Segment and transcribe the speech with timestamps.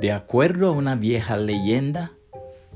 [0.00, 2.12] De acuerdo a una vieja leyenda,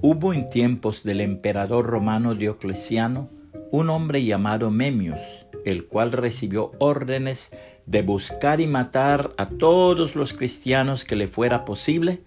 [0.01, 3.31] hubo en tiempos del emperador romano Diocleciano
[3.71, 5.21] un hombre llamado Memmius,
[5.65, 7.53] el cual recibió órdenes
[7.87, 12.23] de buscar y matar a todos los cristianos que le fuera posible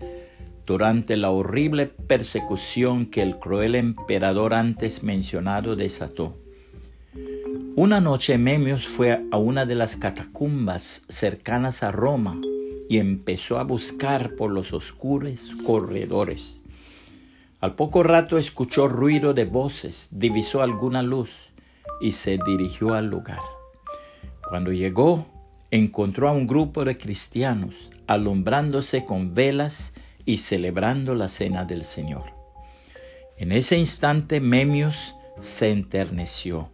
[0.65, 6.37] durante la horrible persecución que el cruel emperador antes mencionado desató.
[7.75, 12.39] Una noche Memmius fue a una de las catacumbas cercanas a Roma
[12.89, 16.61] y empezó a buscar por los oscuros corredores.
[17.61, 21.51] Al poco rato escuchó ruido de voces, divisó alguna luz
[21.99, 23.39] y se dirigió al lugar.
[24.47, 25.25] Cuando llegó,
[25.71, 29.93] encontró a un grupo de cristianos alumbrándose con velas
[30.25, 32.23] y celebrando la cena del Señor.
[33.37, 36.69] En ese instante Memmius se enterneció.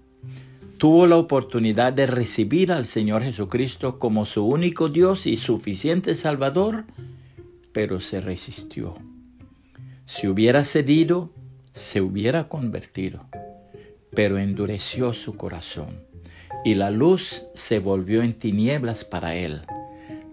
[0.81, 6.85] Tuvo la oportunidad de recibir al Señor Jesucristo como su único Dios y suficiente Salvador,
[7.71, 8.95] pero se resistió.
[10.05, 11.29] Si hubiera cedido,
[11.71, 13.27] se hubiera convertido,
[14.15, 16.03] pero endureció su corazón
[16.65, 19.61] y la luz se volvió en tinieblas para él,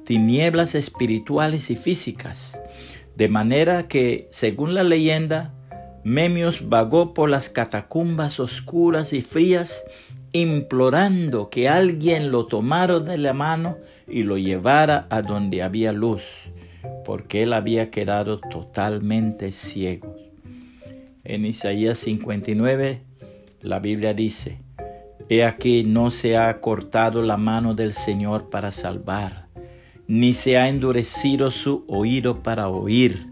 [0.07, 2.59] tinieblas espirituales y físicas,
[3.17, 5.53] de manera que, según la leyenda,
[6.05, 9.85] Memios vagó por las catacumbas oscuras y frías,
[10.41, 16.51] implorando que alguien lo tomara de la mano y lo llevara a donde había luz,
[17.05, 20.17] porque él había quedado totalmente ciego.
[21.25, 23.03] En Isaías 59,
[23.61, 24.59] la Biblia dice,
[25.29, 29.47] He aquí no se ha cortado la mano del Señor para salvar,
[30.07, 33.27] ni se ha endurecido su oído para oír.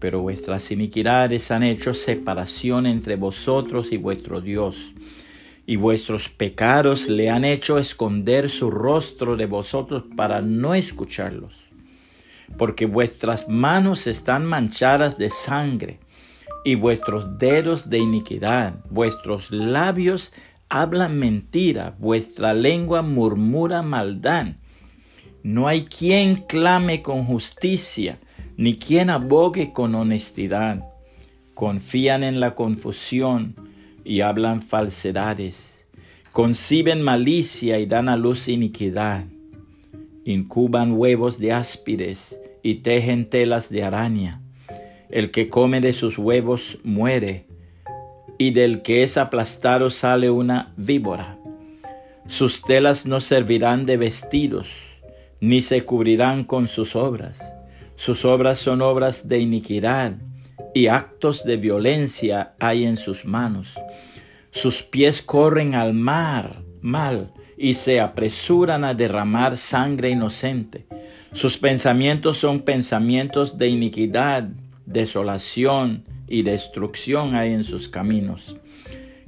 [0.00, 4.92] Pero vuestras iniquidades han hecho separación entre vosotros y vuestro Dios,
[5.66, 11.70] y vuestros pecados le han hecho esconder su rostro de vosotros para no escucharlos.
[12.58, 16.00] Porque vuestras manos están manchadas de sangre,
[16.64, 20.32] y vuestros dedos de iniquidad, vuestros labios
[20.70, 24.56] hablan mentira, vuestra lengua murmura maldad.
[25.42, 28.18] No hay quien clame con justicia,
[28.56, 30.84] ni quien abogue con honestidad.
[31.52, 33.73] Confían en la confusión
[34.04, 35.86] y hablan falsedades.
[36.32, 39.24] Conciben malicia y dan a luz iniquidad.
[40.24, 44.40] Incuban huevos de áspides y tejen telas de araña.
[45.10, 47.46] El que come de sus huevos muere
[48.38, 51.38] y del que es aplastado sale una víbora.
[52.26, 55.00] Sus telas no servirán de vestidos,
[55.40, 57.38] ni se cubrirán con sus obras.
[57.96, 60.14] Sus obras son obras de iniquidad,
[60.74, 63.78] y actos de violencia hay en sus manos.
[64.50, 70.86] Sus pies corren al mar, mal, y se apresuran a derramar sangre inocente.
[71.32, 74.48] Sus pensamientos son pensamientos de iniquidad,
[74.84, 78.56] desolación, y destrucción hay en sus caminos.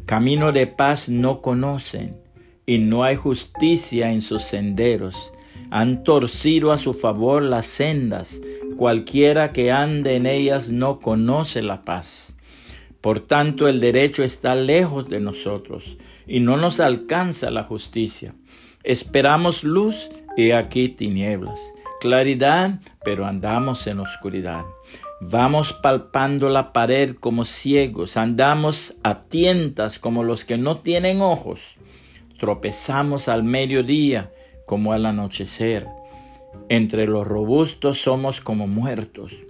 [0.07, 2.17] Camino de paz no conocen
[2.65, 5.33] y no hay justicia en sus senderos.
[5.71, 8.41] Han torcido a su favor las sendas,
[8.77, 12.37] cualquiera que ande en ellas no conoce la paz.
[13.01, 18.35] Por tanto, el derecho está lejos de nosotros y no nos alcanza la justicia.
[18.83, 21.61] Esperamos luz y aquí tinieblas,
[22.01, 24.65] claridad, pero andamos en oscuridad.
[25.21, 31.77] Vamos palpando la pared como ciegos, andamos a tientas como los que no tienen ojos,
[32.39, 34.31] tropezamos al mediodía
[34.67, 35.87] como al anochecer.
[36.69, 39.45] Entre los robustos somos como muertos.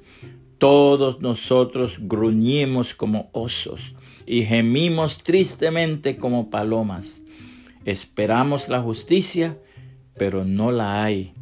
[0.58, 3.94] Todos nosotros gruñimos como osos
[4.26, 7.22] y gemimos tristemente como palomas.
[7.84, 9.58] Esperamos la justicia,
[10.16, 11.32] pero no la hay.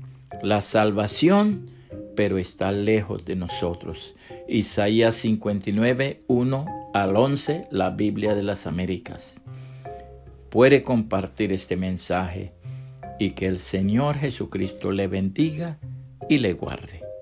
[0.43, 1.71] La salvación,
[2.17, 4.15] pero está lejos de nosotros.
[4.49, 9.41] Isaías 59, 1 al 11, la Biblia de las Américas.
[10.51, 12.54] Puede compartir este mensaje
[13.19, 15.79] y que el Señor Jesucristo le bendiga
[16.29, 17.14] y le guarde.